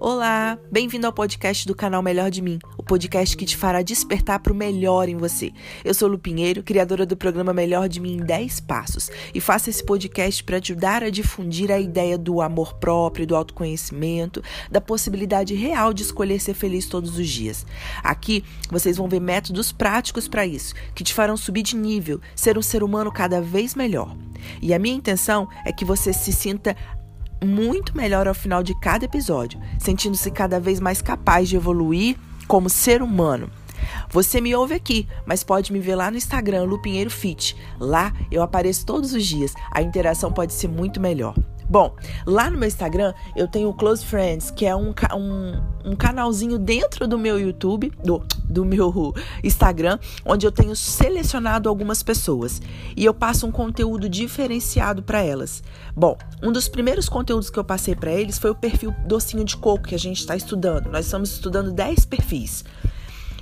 Olá, 0.00 0.58
bem-vindo 0.70 1.06
ao 1.06 1.12
podcast 1.12 1.66
do 1.66 1.74
canal 1.74 2.02
Melhor 2.02 2.28
de 2.28 2.42
Mim, 2.42 2.58
o 2.76 2.82
podcast 2.82 3.36
que 3.36 3.46
te 3.46 3.56
fará 3.56 3.80
despertar 3.80 4.40
para 4.40 4.52
o 4.52 4.56
melhor 4.56 5.08
em 5.08 5.16
você. 5.16 5.52
Eu 5.84 5.94
sou 5.94 6.08
Lu 6.08 6.18
Pinheiro, 6.18 6.64
criadora 6.64 7.06
do 7.06 7.16
programa 7.16 7.54
Melhor 7.54 7.88
de 7.88 8.00
Mim 8.00 8.16
em 8.16 8.24
10 8.24 8.60
Passos, 8.60 9.08
e 9.32 9.40
faço 9.40 9.70
esse 9.70 9.82
podcast 9.82 10.42
para 10.42 10.58
ajudar 10.58 11.04
a 11.04 11.10
difundir 11.10 11.70
a 11.70 11.78
ideia 11.78 12.18
do 12.18 12.42
amor 12.42 12.74
próprio, 12.74 13.26
do 13.26 13.36
autoconhecimento, 13.36 14.42
da 14.70 14.80
possibilidade 14.80 15.54
real 15.54 15.94
de 15.94 16.02
escolher 16.02 16.40
ser 16.40 16.54
feliz 16.54 16.86
todos 16.86 17.16
os 17.16 17.28
dias. 17.28 17.64
Aqui 18.02 18.44
vocês 18.70 18.96
vão 18.96 19.08
ver 19.08 19.20
métodos 19.20 19.70
práticos 19.70 20.26
para 20.26 20.44
isso, 20.44 20.74
que 20.94 21.04
te 21.04 21.14
farão 21.14 21.36
subir 21.36 21.62
de 21.62 21.76
nível, 21.76 22.20
ser 22.34 22.58
um 22.58 22.62
ser 22.62 22.82
humano 22.82 23.12
cada 23.12 23.40
vez 23.40 23.74
melhor. 23.74 24.14
E 24.60 24.74
a 24.74 24.78
minha 24.78 24.96
intenção 24.96 25.48
é 25.64 25.72
que 25.72 25.84
você 25.84 26.12
se 26.12 26.32
sinta 26.32 26.76
muito 27.44 27.96
melhor 27.96 28.26
ao 28.26 28.34
final 28.34 28.62
de 28.62 28.74
cada 28.80 29.04
episódio, 29.04 29.60
sentindo-se 29.78 30.30
cada 30.30 30.58
vez 30.58 30.80
mais 30.80 31.02
capaz 31.02 31.48
de 31.48 31.56
evoluir 31.56 32.16
como 32.46 32.68
ser 32.68 33.02
humano. 33.02 33.50
Você 34.10 34.40
me 34.40 34.54
ouve 34.54 34.74
aqui, 34.74 35.08
mas 35.26 35.44
pode 35.44 35.72
me 35.72 35.80
ver 35.80 35.96
lá 35.96 36.10
no 36.10 36.16
Instagram, 36.16 36.64
Lupinheiro 36.64 37.10
Fit. 37.10 37.56
Lá 37.78 38.12
eu 38.30 38.42
apareço 38.42 38.86
todos 38.86 39.12
os 39.12 39.24
dias. 39.24 39.52
A 39.70 39.82
interação 39.82 40.32
pode 40.32 40.52
ser 40.52 40.68
muito 40.68 41.00
melhor. 41.00 41.34
Bom, 41.68 41.94
lá 42.26 42.50
no 42.50 42.58
meu 42.58 42.68
Instagram 42.68 43.14
eu 43.34 43.48
tenho 43.48 43.68
o 43.68 43.74
Close 43.74 44.04
Friends, 44.04 44.50
que 44.50 44.66
é 44.66 44.76
um, 44.76 44.94
um, 45.14 45.90
um, 45.90 45.96
canalzinho 45.96 46.58
dentro 46.58 47.08
do 47.08 47.18
meu 47.18 47.38
YouTube, 47.40 47.92
do, 48.02 48.22
do 48.44 48.64
meu 48.64 49.14
Instagram, 49.42 49.98
onde 50.24 50.46
eu 50.46 50.52
tenho 50.52 50.76
selecionado 50.76 51.68
algumas 51.68 52.02
pessoas 52.02 52.60
e 52.96 53.04
eu 53.04 53.14
passo 53.14 53.46
um 53.46 53.52
conteúdo 53.52 54.08
diferenciado 54.08 55.02
para 55.02 55.22
elas. 55.22 55.62
Bom, 55.96 56.16
um 56.42 56.52
dos 56.52 56.68
primeiros 56.68 57.08
conteúdos 57.08 57.50
que 57.50 57.58
eu 57.58 57.64
passei 57.64 57.94
para 57.94 58.12
eles 58.12 58.38
foi 58.38 58.50
o 58.50 58.54
perfil 58.54 58.94
Docinho 59.06 59.44
de 59.44 59.56
Coco 59.56 59.88
que 59.88 59.94
a 59.94 59.98
gente 59.98 60.18
está 60.18 60.36
estudando. 60.36 60.90
Nós 60.90 61.06
estamos 61.06 61.30
estudando 61.30 61.72
10 61.72 62.04
perfis. 62.06 62.64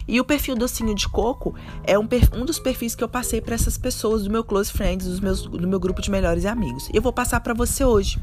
E 0.06 0.20
o 0.20 0.24
perfil 0.24 0.56
Docinho 0.56 0.94
de 0.94 1.08
Coco 1.08 1.54
é 1.84 1.98
um, 1.98 2.08
um 2.34 2.44
dos 2.44 2.58
perfis 2.58 2.94
que 2.94 3.04
eu 3.04 3.08
passei 3.08 3.40
para 3.40 3.54
essas 3.54 3.78
pessoas 3.78 4.24
do 4.24 4.30
meu 4.30 4.44
close 4.44 4.72
friends, 4.72 5.06
dos 5.06 5.20
meus, 5.20 5.42
do 5.42 5.68
meu 5.68 5.80
grupo 5.80 6.00
de 6.00 6.10
melhores 6.10 6.44
amigos. 6.44 6.88
Eu 6.92 7.02
vou 7.02 7.12
passar 7.12 7.40
para 7.40 7.54
você 7.54 7.84
hoje. 7.84 8.18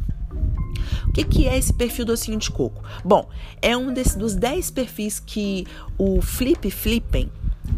O 1.07 1.11
que, 1.11 1.23
que, 1.23 1.47
é 1.47 1.57
esse 1.57 1.73
perfil 1.73 2.05
docinho 2.05 2.37
de 2.37 2.51
coco? 2.51 2.83
Bom, 3.03 3.27
é 3.61 3.75
um 3.75 3.91
desse, 3.93 4.17
dos 4.17 4.35
10 4.35 4.71
perfis 4.71 5.19
que 5.19 5.65
o 5.97 6.21
Flip 6.21 6.69
Flippen, 6.69 7.31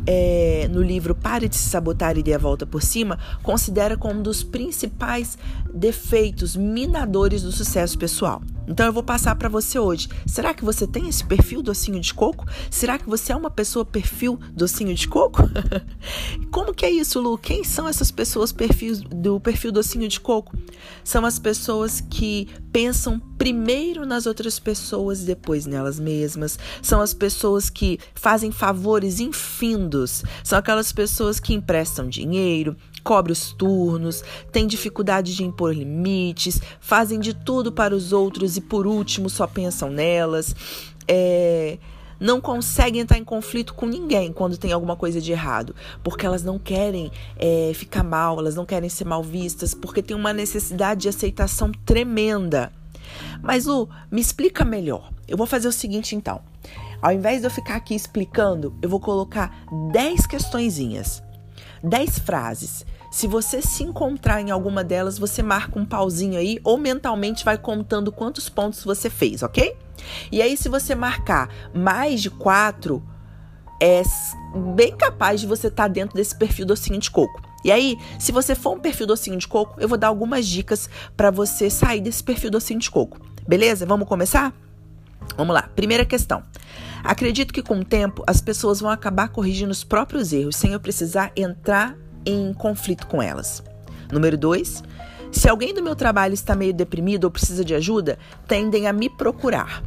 é, 0.06 0.68
no 0.70 0.82
livro 0.82 1.14
Pare 1.14 1.48
de 1.48 1.56
se 1.56 1.70
sabotar 1.70 2.18
e 2.18 2.24
dê 2.24 2.34
a 2.34 2.38
volta 2.38 2.66
por 2.66 2.82
cima, 2.82 3.20
considera 3.44 3.98
como 3.98 4.20
um 4.20 4.24
dos 4.24 4.44
principais 4.44 5.38
defeitos 5.74 6.56
minadores 6.56 7.44
do 7.44 7.52
sucesso 7.52 7.98
pessoal. 7.98 8.42
Então 8.68 8.86
eu 8.86 8.94
vou 8.94 9.04
passar 9.04 9.36
para 9.36 9.50
você 9.50 9.80
hoje. 9.80 10.08
Será 10.26 10.54
que 10.54 10.64
você 10.64 10.88
tem 10.88 11.08
esse 11.08 11.24
perfil 11.24 11.62
docinho 11.62 12.00
de 12.00 12.14
coco? 12.14 12.46
Será 12.70 12.98
que 12.98 13.10
você 13.10 13.32
é 13.32 13.36
uma 13.36 13.50
pessoa 13.50 13.84
perfil 13.86 14.40
docinho 14.54 14.94
de 14.94 15.08
coco? 15.08 15.42
Como 16.52 16.74
que 16.74 16.86
é 16.86 16.92
isso, 16.92 17.20
Lu? 17.20 17.38
Quem 17.38 17.64
são 17.64 17.88
essas 17.88 18.12
pessoas 18.12 18.52
perfis 18.52 19.02
do 19.02 19.40
perfil 19.40 19.72
docinho 19.72 20.08
de 20.08 20.20
coco? 20.20 20.58
São 21.04 21.26
as 21.26 21.40
pessoas 21.40 22.02
que 22.02 22.48
pensam 22.72 23.20
primeiro 23.38 24.06
nas 24.06 24.26
outras 24.26 24.60
pessoas 24.60 25.22
e 25.24 25.26
depois 25.26 25.66
nelas 25.66 26.00
mesmas. 26.00 26.60
São 26.82 27.02
as 27.02 27.14
pessoas 27.14 27.70
que 27.70 28.00
fazem 28.14 28.52
favores 28.52 29.20
infindos. 29.20 30.24
São 30.44 30.60
aquelas 30.60 30.92
pessoas 30.92 31.40
que 31.40 31.54
emprestam 31.54 32.08
dinheiro, 32.08 32.76
cobre 33.04 33.32
os 33.32 33.52
turnos, 33.52 34.24
têm 34.52 34.68
dificuldade 34.68 35.36
de 35.36 35.44
impor 35.44 35.74
limites, 35.74 36.62
fazem 36.80 37.20
de 37.20 37.34
tudo 37.34 37.72
para 37.72 37.96
os 37.96 38.14
outros 38.14 38.58
e 38.58 38.62
por 38.62 38.88
último 38.88 39.30
só 39.30 39.48
pensam 39.48 39.90
nelas. 39.90 40.56
É, 41.08 41.78
não 42.22 42.40
conseguem 42.40 43.02
entrar 43.02 43.18
em 43.18 43.24
conflito 43.24 43.74
com 43.74 43.88
ninguém 43.88 44.32
quando 44.32 44.56
tem 44.56 44.72
alguma 44.72 44.96
coisa 44.96 45.20
de 45.20 45.32
errado, 45.32 45.76
porque 46.04 46.24
elas 46.24 46.44
não 46.44 46.60
querem 46.60 47.12
é, 47.36 47.72
ficar 47.74 48.04
mal, 48.04 48.38
elas 48.38 48.54
não 48.54 48.64
querem 48.64 48.90
ser 48.90 49.06
mal 49.06 49.24
vistas, 49.24 49.74
porque 49.74 50.04
tem 50.04 50.16
uma 50.16 50.32
necessidade 50.32 51.02
de 51.02 51.10
aceitação 51.10 51.72
tremenda. 51.84 52.72
Mas 53.42 53.66
Lu, 53.66 53.90
me 54.12 54.22
explica 54.22 54.64
melhor. 54.64 55.12
Eu 55.28 55.36
vou 55.36 55.48
fazer 55.48 55.68
o 55.68 55.72
seguinte 55.72 56.16
então. 56.16 56.42
Ao 57.02 57.12
invés 57.12 57.42
de 57.42 57.48
eu 57.48 57.52
ficar 57.52 57.76
aqui 57.76 57.96
explicando, 57.96 58.76
eu 58.84 58.88
vou 58.88 59.00
colocar 59.00 59.66
10 59.92 60.28
questõezinhas. 60.28 61.24
10 61.84 62.20
frases. 62.20 62.86
Se 63.12 63.28
você 63.28 63.62
se 63.62 63.84
encontrar 63.84 64.42
em 64.42 64.52
alguma 64.52 64.84
delas, 64.84 65.18
você 65.18 65.44
marca 65.44 65.78
um 65.78 65.86
pauzinho 65.86 66.40
aí 66.40 66.60
ou 66.64 66.78
mentalmente 66.78 67.44
vai 67.44 67.58
contando 67.58 68.12
quantos 68.12 68.48
pontos 68.48 68.84
você 68.84 69.10
fez, 69.10 69.44
ok? 69.44 69.76
E 70.32 70.42
aí, 70.42 70.56
se 70.56 70.70
você 70.70 70.96
marcar 70.96 71.50
mais 71.74 72.22
de 72.22 72.30
quatro, 72.30 73.04
é 73.82 74.02
bem 74.76 74.96
capaz 74.96 75.42
de 75.42 75.48
você 75.48 75.68
estar 75.68 75.84
tá 75.84 75.88
dentro 75.90 76.16
desse 76.16 76.36
perfil 76.36 76.66
docinho 76.66 77.00
de 77.00 77.12
coco. 77.12 77.42
E 77.64 77.72
aí, 77.72 77.98
se 78.18 78.32
você 78.32 78.56
for 78.56 78.76
um 78.76 78.80
perfil 78.80 79.08
docinho 79.08 79.38
de 79.38 79.48
coco, 79.48 79.80
eu 79.80 79.88
vou 79.88 79.98
dar 79.98 80.08
algumas 80.08 80.48
dicas 80.48 80.90
para 81.16 81.30
você 81.30 81.70
sair 81.70 82.02
desse 82.02 82.24
perfil 82.24 82.50
docinho 82.50 82.80
de 82.80 82.90
coco. 82.90 83.20
Beleza? 83.48 83.86
Vamos 83.86 84.08
começar? 84.08 84.54
Vamos 85.36 85.54
lá. 85.54 85.64
Primeira 85.76 86.06
questão. 86.06 86.44
Acredito 87.04 87.54
que 87.54 87.64
com 87.64 87.80
o 87.80 87.86
tempo 87.86 88.24
as 88.28 88.42
pessoas 88.42 88.80
vão 88.80 88.90
acabar 88.90 89.30
corrigindo 89.30 89.72
os 89.72 89.84
próprios 89.84 90.32
erros 90.32 90.56
sem 90.56 90.74
eu 90.74 90.80
precisar 90.80 91.32
entrar 91.36 91.96
em 92.26 92.54
conflito 92.54 93.08
com 93.08 93.22
elas. 93.22 93.64
Número 94.12 94.38
2. 94.38 94.84
Se 95.32 95.48
alguém 95.48 95.74
do 95.74 95.82
meu 95.82 95.96
trabalho 95.96 96.34
está 96.34 96.56
meio 96.56 96.74
deprimido 96.74 97.24
ou 97.24 97.32
precisa 97.32 97.64
de 97.64 97.74
ajuda, 97.74 98.20
tendem 98.48 98.88
a 98.88 98.94
me 98.94 99.10
procurar. 99.10 99.82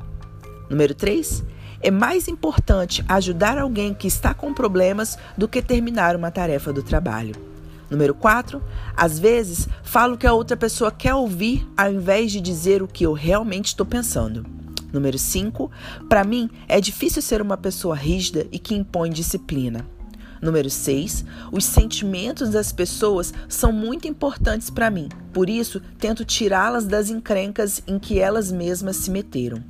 Número 0.70 0.94
3. 0.94 1.44
É 1.80 1.90
mais 1.90 2.28
importante 2.28 3.04
ajudar 3.06 3.58
alguém 3.58 3.92
que 3.92 4.06
está 4.06 4.32
com 4.32 4.54
problemas 4.54 5.18
do 5.36 5.46
que 5.46 5.60
terminar 5.60 6.16
uma 6.16 6.30
tarefa 6.30 6.72
do 6.72 6.82
trabalho. 6.82 7.34
Número 7.90 8.14
4. 8.14 8.62
Às 8.96 9.18
vezes, 9.18 9.68
falo 9.82 10.14
o 10.14 10.18
que 10.18 10.26
a 10.26 10.32
outra 10.32 10.56
pessoa 10.56 10.90
quer 10.90 11.14
ouvir 11.14 11.68
ao 11.76 11.92
invés 11.92 12.32
de 12.32 12.40
dizer 12.40 12.82
o 12.82 12.88
que 12.88 13.04
eu 13.04 13.12
realmente 13.12 13.66
estou 13.66 13.84
pensando. 13.84 14.46
Número 14.94 15.18
5. 15.18 15.70
Para 16.08 16.22
mim, 16.22 16.48
é 16.68 16.80
difícil 16.80 17.20
ser 17.20 17.42
uma 17.42 17.56
pessoa 17.56 17.96
rígida 17.96 18.46
e 18.52 18.60
que 18.60 18.76
impõe 18.76 19.10
disciplina. 19.10 19.84
Número 20.40 20.70
6. 20.70 21.24
Os 21.50 21.64
sentimentos 21.64 22.50
das 22.50 22.70
pessoas 22.70 23.34
são 23.48 23.72
muito 23.72 24.06
importantes 24.06 24.70
para 24.70 24.90
mim, 24.90 25.08
por 25.32 25.50
isso 25.50 25.80
tento 25.98 26.24
tirá-las 26.24 26.86
das 26.86 27.10
encrencas 27.10 27.82
em 27.86 27.98
que 27.98 28.20
elas 28.20 28.52
mesmas 28.52 28.96
se 28.96 29.10
meteram. 29.10 29.64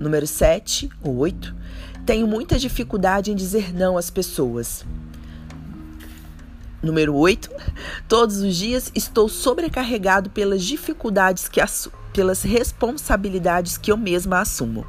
Número 0.00 0.26
7 0.26 0.90
ou 1.02 1.16
8. 1.18 1.54
Tenho 2.04 2.26
muita 2.26 2.58
dificuldade 2.58 3.30
em 3.30 3.36
dizer 3.36 3.72
não 3.72 3.96
às 3.96 4.10
pessoas. 4.10 4.84
Número 6.86 7.16
8. 7.16 7.50
Todos 8.06 8.36
os 8.36 8.54
dias 8.54 8.92
estou 8.94 9.28
sobrecarregado 9.28 10.30
pelas 10.30 10.62
dificuldades 10.62 11.48
que 11.48 11.60
pelas 12.12 12.42
responsabilidades 12.42 13.76
que 13.76 13.90
eu 13.90 13.96
mesma 13.96 14.40
assumo. 14.40 14.86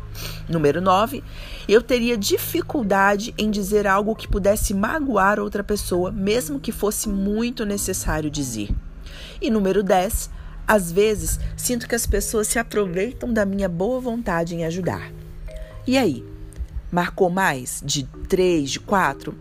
Número 0.48 0.80
9. 0.80 1.24
Eu 1.68 1.82
teria 1.82 2.16
dificuldade 2.16 3.34
em 3.36 3.50
dizer 3.50 3.88
algo 3.88 4.16
que 4.16 4.28
pudesse 4.28 4.76
magoar 4.76 5.40
outra 5.40 5.64
pessoa, 5.64 6.12
mesmo 6.12 6.60
que 6.60 6.72
fosse 6.72 7.10
muito 7.10 7.66
necessário 7.66 8.30
dizer. 8.30 8.70
E 9.42 9.50
número 9.50 9.82
10. 9.82 10.30
Às 10.68 10.92
vezes, 10.92 11.40
sinto 11.56 11.88
que 11.88 11.96
as 11.96 12.06
pessoas 12.06 12.48
se 12.48 12.60
aproveitam 12.60 13.34
da 13.34 13.44
minha 13.44 13.68
boa 13.68 14.00
vontade 14.00 14.54
em 14.54 14.66
ajudar. 14.66 15.12
E 15.88 15.98
aí? 15.98 16.24
Marcou 16.92 17.30
mais? 17.30 17.82
De 17.84 18.04
três, 18.30 18.70
de 18.70 18.80
quatro? 18.80 19.36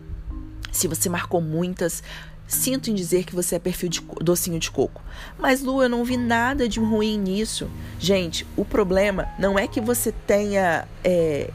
Se 0.71 0.87
você 0.87 1.09
marcou 1.09 1.41
muitas, 1.41 2.03
Sinto 2.47 2.89
em 2.89 2.95
dizer 2.95 3.25
que 3.25 3.35
você 3.35 3.55
é 3.55 3.59
perfil 3.59 3.89
de 3.89 4.01
docinho 4.21 4.57
de 4.57 4.71
coco. 4.71 5.01
Mas, 5.37 5.61
Lu, 5.61 5.83
eu 5.83 5.89
não 5.89 6.05
vi 6.05 6.15
nada 6.15 6.67
de 6.67 6.79
ruim 6.79 7.17
nisso. 7.17 7.69
Gente, 7.99 8.47
o 8.55 8.63
problema 8.63 9.27
não 9.37 9.59
é 9.59 9.67
que 9.67 9.81
você 9.81 10.11
tenha. 10.25 10.87
É, 11.03 11.51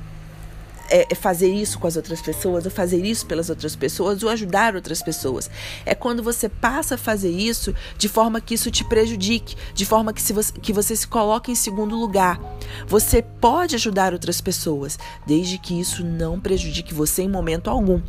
é, 0.93 1.15
fazer 1.15 1.51
isso 1.51 1.79
com 1.79 1.87
as 1.87 1.97
outras 1.97 2.21
pessoas, 2.21 2.67
ou 2.67 2.71
fazer 2.71 3.03
isso 3.03 3.25
pelas 3.25 3.49
outras 3.49 3.75
pessoas, 3.75 4.23
ou 4.23 4.29
ajudar 4.29 4.77
outras 4.77 5.03
pessoas. 5.03 5.51
É 5.87 5.95
quando 5.95 6.23
você 6.23 6.51
passa 6.51 6.97
a 6.97 6.99
fazer 6.99 7.31
isso 7.31 7.75
de 7.97 8.11
forma 8.11 8.43
que 8.43 8.53
isso 8.53 8.71
te 8.71 8.85
prejudique, 8.85 9.57
de 9.73 9.87
forma 9.87 10.13
que, 10.13 10.21
se 10.21 10.35
você, 10.35 10.53
que 10.53 10.73
você 10.73 10.95
se 10.95 11.09
coloque 11.09 11.51
em 11.51 11.55
segundo 11.55 11.97
lugar. 11.97 12.39
Você 12.87 13.23
pode 13.23 13.75
ajudar 13.75 14.13
outras 14.13 14.43
pessoas, 14.43 14.99
desde 15.27 15.57
que 15.57 15.81
isso 15.81 16.05
não 16.05 16.39
prejudique 16.39 16.93
você 16.93 17.23
em 17.23 17.29
momento 17.29 17.71
algum. 17.71 18.03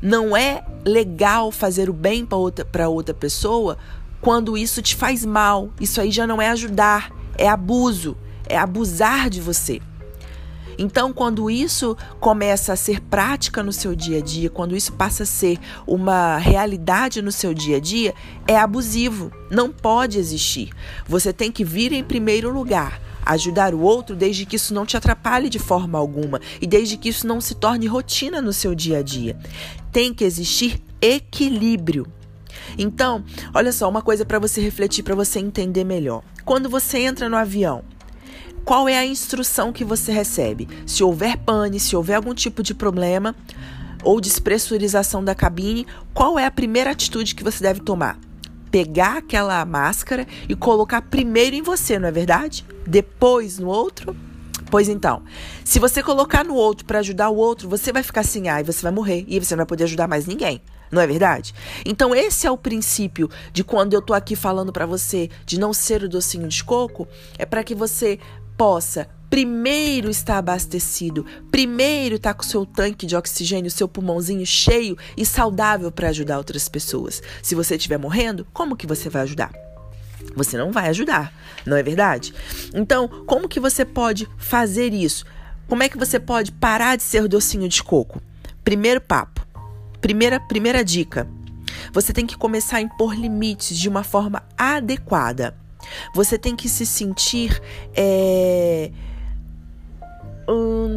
Não 0.00 0.36
é 0.36 0.64
legal 0.84 1.50
fazer 1.50 1.88
o 1.88 1.92
bem 1.92 2.24
para 2.24 2.36
outra, 2.36 2.88
outra 2.88 3.14
pessoa 3.14 3.78
quando 4.20 4.56
isso 4.56 4.82
te 4.82 4.94
faz 4.94 5.24
mal. 5.24 5.70
Isso 5.80 6.00
aí 6.00 6.10
já 6.10 6.26
não 6.26 6.40
é 6.40 6.48
ajudar, 6.50 7.12
é 7.38 7.48
abuso, 7.48 8.16
é 8.48 8.58
abusar 8.58 9.30
de 9.30 9.40
você. 9.40 9.80
Então, 10.78 11.12
quando 11.12 11.50
isso 11.50 11.96
começa 12.20 12.72
a 12.72 12.76
ser 12.76 13.00
prática 13.00 13.62
no 13.62 13.72
seu 13.72 13.94
dia 13.94 14.18
a 14.18 14.20
dia, 14.20 14.50
quando 14.50 14.76
isso 14.76 14.92
passa 14.92 15.22
a 15.22 15.26
ser 15.26 15.58
uma 15.86 16.36
realidade 16.36 17.22
no 17.22 17.32
seu 17.32 17.54
dia 17.54 17.78
a 17.78 17.80
dia, 17.80 18.14
é 18.46 18.58
abusivo. 18.58 19.32
Não 19.50 19.72
pode 19.72 20.18
existir. 20.18 20.70
Você 21.06 21.32
tem 21.32 21.50
que 21.50 21.64
vir 21.64 21.92
em 21.92 22.04
primeiro 22.04 22.52
lugar. 22.52 23.00
Ajudar 23.26 23.74
o 23.74 23.80
outro 23.80 24.14
desde 24.14 24.46
que 24.46 24.56
isso 24.56 24.72
não 24.72 24.86
te 24.86 24.96
atrapalhe 24.96 25.50
de 25.50 25.58
forma 25.58 25.98
alguma 25.98 26.40
e 26.60 26.66
desde 26.66 26.96
que 26.96 27.08
isso 27.08 27.26
não 27.26 27.40
se 27.40 27.54
torne 27.56 27.86
rotina 27.86 28.40
no 28.40 28.52
seu 28.52 28.74
dia 28.74 28.98
a 28.98 29.02
dia. 29.02 29.36
Tem 29.92 30.14
que 30.14 30.24
existir 30.24 30.80
equilíbrio. 31.00 32.06
Então, 32.78 33.24
olha 33.52 33.72
só, 33.72 33.88
uma 33.88 34.02
coisa 34.02 34.24
para 34.24 34.38
você 34.38 34.60
refletir, 34.60 35.02
para 35.02 35.14
você 35.14 35.38
entender 35.38 35.84
melhor. 35.84 36.22
Quando 36.44 36.68
você 36.68 36.98
entra 36.98 37.28
no 37.28 37.36
avião, 37.36 37.82
qual 38.64 38.88
é 38.88 38.98
a 38.98 39.06
instrução 39.06 39.72
que 39.72 39.84
você 39.84 40.12
recebe? 40.12 40.68
Se 40.86 41.02
houver 41.02 41.36
pane, 41.36 41.78
se 41.78 41.94
houver 41.94 42.16
algum 42.16 42.34
tipo 42.34 42.62
de 42.62 42.74
problema 42.74 43.34
ou 44.02 44.20
despressurização 44.20 45.22
da 45.22 45.34
cabine, 45.34 45.86
qual 46.12 46.38
é 46.38 46.46
a 46.46 46.50
primeira 46.50 46.90
atitude 46.90 47.34
que 47.34 47.44
você 47.44 47.62
deve 47.62 47.80
tomar? 47.80 48.18
Pegar 48.76 49.16
aquela 49.16 49.64
máscara 49.64 50.26
e 50.46 50.54
colocar 50.54 51.00
primeiro 51.00 51.56
em 51.56 51.62
você, 51.62 51.98
não 51.98 52.08
é 52.08 52.12
verdade? 52.12 52.62
Depois 52.86 53.58
no 53.58 53.68
outro? 53.68 54.14
Pois 54.70 54.86
então, 54.86 55.22
se 55.64 55.78
você 55.78 56.02
colocar 56.02 56.44
no 56.44 56.54
outro 56.54 56.84
para 56.84 56.98
ajudar 56.98 57.30
o 57.30 57.36
outro, 57.36 57.70
você 57.70 57.90
vai 57.90 58.02
ficar 58.02 58.20
assim, 58.20 58.48
ai, 58.48 58.60
ah, 58.60 58.64
você 58.66 58.82
vai 58.82 58.92
morrer 58.92 59.24
e 59.28 59.40
você 59.40 59.54
não 59.54 59.60
vai 59.60 59.66
poder 59.66 59.84
ajudar 59.84 60.06
mais 60.06 60.26
ninguém. 60.26 60.60
Não 60.92 61.00
é 61.00 61.06
verdade? 61.06 61.54
Então 61.86 62.14
esse 62.14 62.46
é 62.46 62.50
o 62.50 62.58
princípio 62.58 63.30
de 63.50 63.64
quando 63.64 63.94
eu 63.94 64.02
tô 64.02 64.12
aqui 64.12 64.36
falando 64.36 64.70
para 64.70 64.84
você 64.84 65.30
de 65.46 65.58
não 65.58 65.72
ser 65.72 66.02
o 66.02 66.08
docinho 66.10 66.46
de 66.46 66.62
coco, 66.62 67.08
é 67.38 67.46
para 67.46 67.64
que 67.64 67.74
você 67.74 68.18
possa 68.58 69.08
primeiro 69.28 70.10
estar 70.10 70.38
abastecido, 70.38 71.26
primeiro 71.50 72.16
estar 72.16 72.34
com 72.34 72.42
seu 72.42 72.64
tanque 72.64 73.06
de 73.06 73.16
oxigênio, 73.16 73.70
seu 73.70 73.88
pulmãozinho 73.88 74.46
cheio 74.46 74.96
e 75.16 75.26
saudável 75.26 75.90
para 75.90 76.08
ajudar 76.08 76.38
outras 76.38 76.68
pessoas. 76.68 77.22
Se 77.42 77.54
você 77.54 77.76
estiver 77.76 77.98
morrendo, 77.98 78.46
como 78.52 78.76
que 78.76 78.86
você 78.86 79.08
vai 79.08 79.22
ajudar? 79.22 79.52
Você 80.34 80.56
não 80.56 80.70
vai 80.70 80.88
ajudar, 80.88 81.32
não 81.64 81.76
é 81.76 81.82
verdade? 81.82 82.34
Então, 82.74 83.08
como 83.26 83.48
que 83.48 83.60
você 83.60 83.84
pode 83.84 84.28
fazer 84.36 84.92
isso? 84.92 85.24
Como 85.68 85.82
é 85.82 85.88
que 85.88 85.98
você 85.98 86.20
pode 86.20 86.52
parar 86.52 86.96
de 86.96 87.02
ser 87.02 87.26
docinho 87.26 87.68
de 87.68 87.82
coco? 87.82 88.20
Primeiro 88.62 89.00
papo. 89.00 89.46
Primeira, 90.00 90.38
primeira 90.38 90.84
dica: 90.84 91.26
você 91.92 92.12
tem 92.12 92.26
que 92.26 92.36
começar 92.36 92.78
a 92.78 92.80
impor 92.80 93.14
limites 93.14 93.76
de 93.76 93.88
uma 93.88 94.04
forma 94.04 94.42
adequada. 94.56 95.56
Você 96.14 96.38
tem 96.38 96.54
que 96.54 96.68
se 96.68 96.84
sentir. 96.84 97.60
É, 97.94 98.90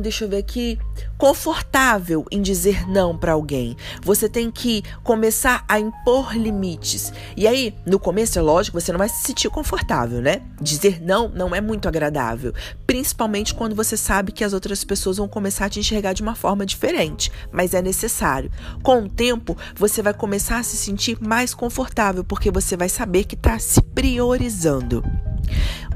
deixa 0.01 0.25
eu 0.25 0.29
ver 0.29 0.37
aqui, 0.37 0.79
confortável 1.17 2.25
em 2.31 2.41
dizer 2.41 2.87
não 2.87 3.17
para 3.17 3.33
alguém. 3.33 3.75
Você 4.01 4.29
tem 4.29 4.49
que 4.49 4.83
começar 5.03 5.63
a 5.67 5.79
impor 5.79 6.35
limites. 6.35 7.11
E 7.35 7.47
aí, 7.47 7.75
no 7.85 7.99
começo, 7.99 8.39
é 8.39 8.41
lógico, 8.41 8.79
você 8.79 8.91
não 8.91 8.97
vai 8.97 9.09
se 9.09 9.25
sentir 9.25 9.49
confortável, 9.49 10.21
né? 10.21 10.41
Dizer 10.61 11.01
não 11.01 11.29
não 11.29 11.53
é 11.53 11.61
muito 11.61 11.87
agradável, 11.87 12.53
principalmente 12.85 13.53
quando 13.53 13.75
você 13.75 13.95
sabe 13.97 14.31
que 14.31 14.43
as 14.43 14.53
outras 14.53 14.83
pessoas 14.83 15.17
vão 15.17 15.27
começar 15.27 15.65
a 15.65 15.69
te 15.69 15.79
enxergar 15.79 16.13
de 16.13 16.21
uma 16.21 16.35
forma 16.35 16.65
diferente, 16.65 17.31
mas 17.51 17.73
é 17.73 17.81
necessário. 17.81 18.51
Com 18.81 19.03
o 19.03 19.09
tempo, 19.09 19.57
você 19.75 20.01
vai 20.01 20.13
começar 20.13 20.59
a 20.59 20.63
se 20.63 20.77
sentir 20.77 21.17
mais 21.21 21.53
confortável 21.53 22.23
porque 22.23 22.51
você 22.51 22.77
vai 22.77 22.89
saber 22.89 23.25
que 23.25 23.35
está 23.35 23.59
se 23.59 23.81
priorizando. 23.81 25.03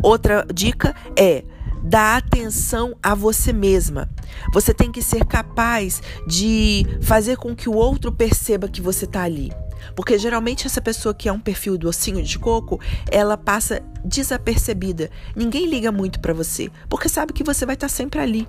Outra 0.01 0.45
dica 0.53 0.95
é 1.17 1.43
dá 1.83 2.17
atenção 2.17 2.95
a 3.03 3.13
você 3.13 3.51
mesma. 3.51 4.09
Você 4.53 4.73
tem 4.73 4.91
que 4.91 5.01
ser 5.01 5.25
capaz 5.25 6.01
de 6.25 6.85
fazer 7.01 7.37
com 7.37 7.55
que 7.55 7.67
o 7.69 7.73
outro 7.75 8.11
perceba 8.11 8.69
que 8.69 8.81
você 8.81 9.05
está 9.05 9.23
ali. 9.23 9.51
Porque 9.95 10.17
geralmente 10.17 10.65
essa 10.65 10.81
pessoa 10.81 11.13
que 11.13 11.27
é 11.27 11.31
um 11.31 11.39
perfil 11.39 11.77
do 11.77 11.91
de 11.91 12.39
coco, 12.39 12.79
ela 13.11 13.37
passa 13.37 13.81
desapercebida. 14.03 15.09
Ninguém 15.35 15.67
liga 15.67 15.91
muito 15.91 16.19
para 16.19 16.33
você, 16.33 16.71
porque 16.89 17.09
sabe 17.09 17.33
que 17.33 17.43
você 17.43 17.65
vai 17.65 17.75
estar 17.75 17.87
tá 17.87 17.93
sempre 17.93 18.19
ali. 18.19 18.47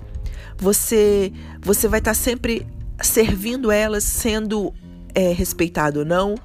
Você 0.57 1.33
você 1.61 1.87
vai 1.87 1.99
estar 1.99 2.11
tá 2.11 2.15
sempre 2.15 2.65
servindo 3.01 3.69
elas, 3.69 4.05
sendo 4.05 4.73
é, 5.13 5.33
respeitado 5.33 5.99
ou 5.99 6.05
não, 6.05 6.35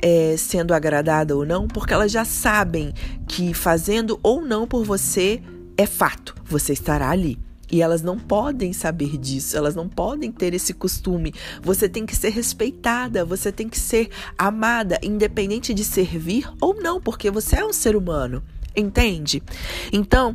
é, 0.00 0.36
sendo 0.36 0.74
agradada 0.74 1.36
ou 1.36 1.44
não, 1.44 1.68
porque 1.68 1.92
elas 1.92 2.10
já 2.10 2.24
sabem 2.24 2.92
que 3.28 3.52
fazendo 3.52 4.18
ou 4.22 4.40
não 4.40 4.66
por 4.66 4.84
você, 4.84 5.42
é 5.76 5.86
fato, 5.86 6.34
você 6.44 6.72
estará 6.72 7.10
ali. 7.10 7.38
E 7.70 7.82
elas 7.82 8.02
não 8.02 8.18
podem 8.18 8.72
saber 8.72 9.16
disso, 9.16 9.56
elas 9.56 9.74
não 9.74 9.88
podem 9.88 10.30
ter 10.30 10.54
esse 10.54 10.72
costume. 10.72 11.34
Você 11.62 11.88
tem 11.88 12.06
que 12.06 12.14
ser 12.14 12.28
respeitada, 12.28 13.24
você 13.24 13.50
tem 13.50 13.68
que 13.68 13.78
ser 13.78 14.10
amada, 14.38 14.98
independente 15.02 15.74
de 15.74 15.82
servir 15.82 16.48
ou 16.60 16.74
não, 16.74 17.00
porque 17.00 17.30
você 17.30 17.56
é 17.56 17.64
um 17.64 17.72
ser 17.72 17.96
humano, 17.96 18.42
entende? 18.76 19.42
Então, 19.92 20.34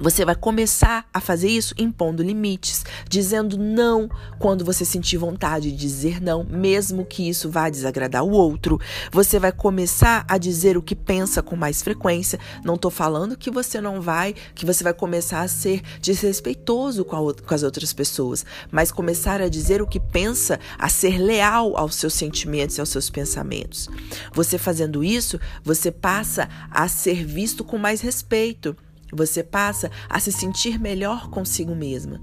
você 0.00 0.24
vai 0.24 0.34
começar 0.34 1.06
a 1.12 1.20
fazer 1.20 1.48
isso 1.48 1.74
impondo 1.76 2.22
limites, 2.22 2.84
dizendo 3.06 3.58
não 3.58 4.08
quando 4.38 4.64
você 4.64 4.82
sentir 4.82 5.18
vontade 5.18 5.70
de 5.70 5.76
dizer 5.76 6.22
não, 6.22 6.42
mesmo 6.42 7.04
que 7.04 7.28
isso 7.28 7.50
vá 7.50 7.68
desagradar 7.68 8.24
o 8.24 8.30
outro. 8.30 8.80
Você 9.12 9.38
vai 9.38 9.52
começar 9.52 10.24
a 10.26 10.38
dizer 10.38 10.78
o 10.78 10.82
que 10.82 10.96
pensa 10.96 11.42
com 11.42 11.54
mais 11.54 11.82
frequência. 11.82 12.40
Não 12.64 12.76
estou 12.76 12.90
falando 12.90 13.36
que 13.36 13.50
você 13.50 13.80
não 13.80 14.00
vai, 14.00 14.34
que 14.54 14.64
você 14.64 14.82
vai 14.82 14.94
começar 14.94 15.42
a 15.42 15.48
ser 15.48 15.82
desrespeitoso 16.00 17.04
com, 17.04 17.16
a, 17.16 17.34
com 17.34 17.54
as 17.54 17.62
outras 17.62 17.92
pessoas, 17.92 18.46
mas 18.70 18.90
começar 18.90 19.42
a 19.42 19.48
dizer 19.48 19.82
o 19.82 19.86
que 19.86 20.00
pensa, 20.00 20.58
a 20.78 20.88
ser 20.88 21.18
leal 21.18 21.76
aos 21.76 21.96
seus 21.96 22.14
sentimentos 22.14 22.78
e 22.78 22.80
aos 22.80 22.88
seus 22.88 23.10
pensamentos. 23.10 23.88
Você 24.32 24.56
fazendo 24.56 25.04
isso, 25.04 25.38
você 25.62 25.90
passa 25.90 26.48
a 26.70 26.88
ser 26.88 27.24
visto 27.24 27.62
com 27.62 27.76
mais 27.76 28.00
respeito. 28.00 28.74
Você 29.12 29.42
passa 29.42 29.90
a 30.08 30.18
se 30.20 30.32
sentir 30.32 30.78
melhor 30.78 31.28
consigo 31.28 31.74
mesma. 31.74 32.20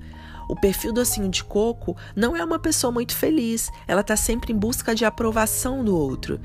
O 0.49 0.55
perfil 0.55 0.93
docinho 0.93 1.29
de 1.29 1.43
coco 1.43 1.95
não 2.15 2.35
é 2.35 2.43
uma 2.43 2.59
pessoa 2.59 2.91
muito 2.91 3.15
feliz, 3.15 3.69
ela 3.87 4.01
está 4.01 4.15
sempre 4.15 4.53
em 4.53 4.57
busca 4.57 4.95
de 4.95 5.03
aprovação 5.03 5.83
do 5.83 5.95
outro. 5.95 6.39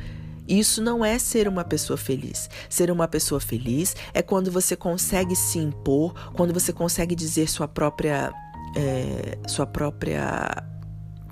Isso 0.48 0.82
não 0.82 1.04
é 1.04 1.18
ser 1.18 1.46
uma 1.46 1.64
pessoa 1.64 1.96
feliz. 1.96 2.50
Ser 2.68 2.90
uma 2.90 3.06
pessoa 3.06 3.40
feliz 3.40 3.94
é 4.12 4.22
quando 4.22 4.50
você 4.50 4.74
consegue 4.74 5.36
se 5.36 5.58
impor, 5.58 6.32
quando 6.32 6.52
você 6.52 6.72
consegue 6.72 7.14
dizer 7.14 7.48
sua 7.48 7.68
própria, 7.68 8.32
é, 8.76 9.38
sua 9.46 9.66
própria 9.66 10.64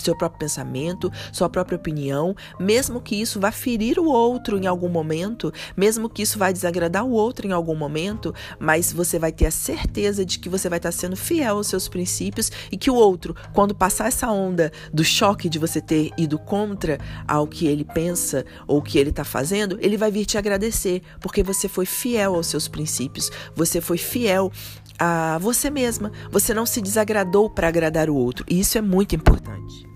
seu 0.02 0.16
próprio 0.16 0.38
pensamento, 0.38 1.10
sua 1.32 1.48
própria 1.48 1.76
opinião, 1.76 2.34
mesmo 2.58 3.00
que 3.00 3.16
isso 3.16 3.40
vá 3.40 3.50
ferir 3.50 3.98
o 3.98 4.06
outro 4.06 4.58
em 4.58 4.66
algum 4.66 4.88
momento, 4.88 5.52
mesmo 5.76 6.08
que 6.08 6.22
isso 6.22 6.38
vá 6.38 6.50
desagradar 6.50 7.04
o 7.04 7.12
outro 7.12 7.46
em 7.46 7.52
algum 7.52 7.74
momento, 7.74 8.34
mas 8.58 8.92
você 8.92 9.18
vai 9.18 9.32
ter 9.32 9.46
a 9.46 9.50
certeza 9.50 10.24
de 10.24 10.38
que 10.38 10.48
você 10.48 10.68
vai 10.68 10.78
estar 10.78 10.92
sendo 10.92 11.16
fiel 11.16 11.56
aos 11.56 11.66
seus 11.66 11.88
princípios 11.88 12.50
e 12.70 12.76
que 12.76 12.90
o 12.90 12.94
outro, 12.94 13.34
quando 13.52 13.74
passar 13.74 14.08
essa 14.08 14.30
onda 14.30 14.72
do 14.92 15.04
choque 15.04 15.48
de 15.48 15.58
você 15.58 15.80
ter 15.80 16.10
ido 16.16 16.38
contra 16.38 16.98
ao 17.26 17.46
que 17.46 17.66
ele 17.66 17.84
pensa 17.84 18.44
ou 18.66 18.78
o 18.78 18.82
que 18.82 18.98
ele 18.98 19.10
está 19.10 19.24
fazendo, 19.24 19.78
ele 19.80 19.96
vai 19.96 20.10
vir 20.10 20.24
te 20.24 20.38
agradecer, 20.38 21.02
porque 21.20 21.42
você 21.42 21.68
foi 21.68 21.86
fiel 21.86 22.34
aos 22.34 22.46
seus 22.46 22.68
princípios, 22.68 23.30
você 23.54 23.80
foi 23.80 23.98
fiel 23.98 24.50
a 24.98 25.38
você 25.38 25.70
mesma, 25.70 26.12
você 26.30 26.52
não 26.52 26.66
se 26.66 26.80
desagradou 26.80 27.48
para 27.48 27.68
agradar 27.68 28.10
o 28.10 28.14
outro, 28.14 28.44
e 28.48 28.60
isso 28.60 28.76
é 28.76 28.82
muito 28.82 29.14
importante. 29.14 29.89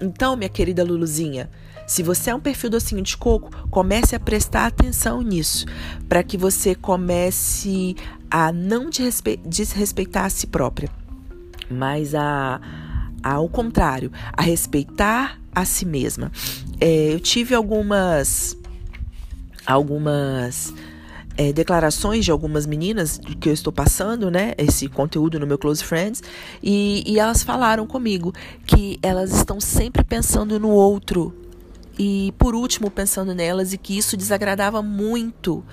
Então, 0.00 0.36
minha 0.36 0.48
querida 0.48 0.84
Luluzinha, 0.84 1.50
se 1.86 2.02
você 2.02 2.30
é 2.30 2.34
um 2.34 2.40
perfil 2.40 2.70
docinho 2.70 3.02
de 3.02 3.16
coco, 3.16 3.50
comece 3.68 4.14
a 4.14 4.20
prestar 4.20 4.66
atenção 4.66 5.22
nisso, 5.22 5.64
para 6.08 6.22
que 6.22 6.36
você 6.36 6.74
comece 6.74 7.96
a 8.30 8.52
não 8.52 8.90
desrespeitar 9.44 10.26
a 10.26 10.30
si 10.30 10.46
própria, 10.46 10.90
mas 11.70 12.14
a, 12.14 12.60
a, 13.22 13.32
ao 13.32 13.48
contrário, 13.48 14.12
a 14.32 14.42
respeitar 14.42 15.40
a 15.54 15.64
si 15.64 15.86
mesma. 15.86 16.30
É, 16.80 17.14
eu 17.14 17.20
tive 17.20 17.54
algumas 17.54 18.56
algumas 19.66 20.72
é, 21.38 21.52
declarações 21.52 22.24
de 22.24 22.32
algumas 22.32 22.66
meninas 22.66 23.20
que 23.40 23.48
eu 23.48 23.52
estou 23.52 23.72
passando, 23.72 24.28
né? 24.28 24.54
Esse 24.58 24.88
conteúdo 24.88 25.38
no 25.38 25.46
meu 25.46 25.56
Close 25.56 25.84
Friends. 25.84 26.20
E, 26.60 27.04
e 27.06 27.20
elas 27.20 27.44
falaram 27.44 27.86
comigo 27.86 28.34
que 28.66 28.98
elas 29.00 29.30
estão 29.30 29.60
sempre 29.60 30.02
pensando 30.02 30.58
no 30.58 30.68
outro 30.70 31.32
e 31.98 32.32
por 32.38 32.54
último 32.54 32.90
pensando 32.90 33.34
nelas 33.34 33.72
e 33.72 33.78
que 33.78 33.98
isso 33.98 34.16
desagradava 34.16 34.80
muito 34.80 35.64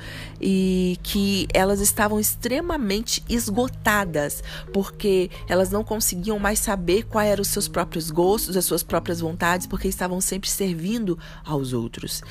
e 0.42 0.98
que 1.04 1.48
elas 1.54 1.80
estavam 1.80 2.20
extremamente 2.20 3.24
esgotadas 3.30 4.44
porque 4.74 5.30
elas 5.48 5.70
não 5.70 5.84
conseguiam 5.84 6.40
mais 6.40 6.60
saber 6.60 7.04
quais 7.04 7.30
eram 7.30 7.42
os 7.44 7.48
seus 7.50 7.68
próprios 7.68 8.10
gostos, 8.10 8.58
as 8.58 8.66
suas 8.66 8.82
próprias 8.82 9.20
vontades, 9.20 9.68
porque 9.68 9.88
estavam 9.88 10.20
sempre 10.20 10.50
servindo 10.50 11.18
aos 11.44 11.74
outros. 11.74 12.24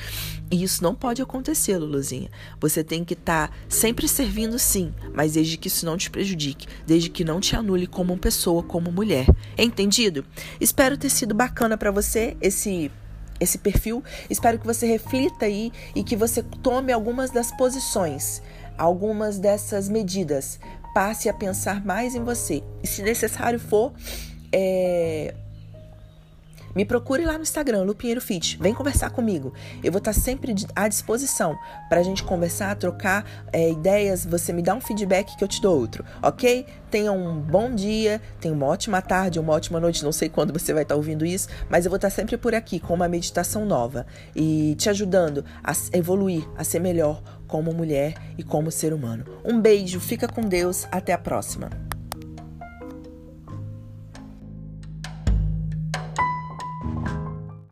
E 0.51 0.63
isso 0.63 0.83
não 0.83 0.93
pode 0.93 1.21
acontecer, 1.21 1.77
Luluzinha. 1.77 2.29
Você 2.59 2.83
tem 2.83 3.03
que 3.03 3.13
estar 3.13 3.47
tá 3.47 3.53
sempre 3.69 4.07
servindo 4.07 4.59
sim, 4.59 4.93
mas 5.13 5.33
desde 5.33 5.57
que 5.57 5.67
isso 5.67 5.85
não 5.85 5.97
te 5.97 6.09
prejudique, 6.09 6.67
desde 6.85 7.09
que 7.09 7.23
não 7.23 7.39
te 7.39 7.55
anule 7.55 7.87
como 7.87 8.17
pessoa, 8.17 8.61
como 8.61 8.91
mulher. 8.91 9.27
Entendido? 9.57 10.25
Espero 10.59 10.97
ter 10.97 11.09
sido 11.09 11.33
bacana 11.33 11.77
para 11.77 11.91
você 11.91 12.35
esse 12.41 12.91
esse 13.39 13.57
perfil. 13.57 14.03
Espero 14.29 14.59
que 14.59 14.65
você 14.65 14.85
reflita 14.85 15.45
aí 15.45 15.71
e 15.95 16.03
que 16.03 16.15
você 16.15 16.43
tome 16.43 16.91
algumas 16.91 17.31
das 17.31 17.51
posições, 17.51 18.41
algumas 18.77 19.39
dessas 19.39 19.89
medidas. 19.89 20.59
Passe 20.93 21.27
a 21.27 21.33
pensar 21.33 21.85
mais 21.85 22.15
em 22.15 22.23
você. 22.23 22.63
E 22.81 22.87
se 22.87 23.03
necessário 23.03 23.59
for, 23.59 23.93
é, 24.51 25.33
me 26.75 26.83
procure 26.83 27.25
lá 27.25 27.33
no 27.33 27.43
Instagram, 27.43 27.83
Lupinheiro 27.83 28.19
Fit. 28.19 28.57
Vem 28.59 28.73
conversar 28.73 29.09
comigo. 29.09 29.53
Eu 29.81 29.91
vou 29.91 29.99
estar 29.99 30.13
sempre 30.13 30.53
à 30.75 30.87
disposição 30.87 31.57
para 31.87 32.01
a 32.01 32.03
gente 32.03 32.23
conversar, 32.23 32.75
trocar 32.75 33.25
é, 33.53 33.71
ideias. 33.71 34.25
Você 34.25 34.51
me 34.51 34.61
dá 34.61 34.75
um 34.75 34.81
feedback 34.81 35.37
que 35.37 35.43
eu 35.43 35.47
te 35.47 35.61
dou 35.61 35.79
outro, 35.79 36.03
ok? 36.21 36.65
Tenha 36.91 37.11
um 37.11 37.39
bom 37.39 37.73
dia, 37.73 38.21
tenha 38.41 38.53
uma 38.53 38.65
ótima 38.65 39.01
tarde, 39.01 39.39
uma 39.39 39.53
ótima 39.53 39.79
noite. 39.79 40.03
Não 40.03 40.11
sei 40.11 40.27
quando 40.27 40.51
você 40.51 40.73
vai 40.73 40.83
estar 40.83 40.95
ouvindo 40.95 41.25
isso, 41.25 41.47
mas 41.69 41.85
eu 41.85 41.89
vou 41.89 41.95
estar 41.95 42.09
sempre 42.09 42.37
por 42.37 42.53
aqui 42.53 42.79
com 42.79 42.93
uma 42.93 43.07
meditação 43.07 43.65
nova 43.65 44.05
e 44.35 44.75
te 44.77 44.89
ajudando 44.89 45.45
a 45.63 45.71
evoluir, 45.93 46.45
a 46.57 46.63
ser 46.63 46.79
melhor 46.79 47.23
como 47.47 47.73
mulher 47.73 48.15
e 48.37 48.43
como 48.43 48.69
ser 48.71 48.93
humano. 48.93 49.25
Um 49.45 49.61
beijo, 49.61 49.99
fica 49.99 50.27
com 50.27 50.41
Deus, 50.41 50.85
até 50.91 51.13
a 51.13 51.17
próxima. 51.17 51.94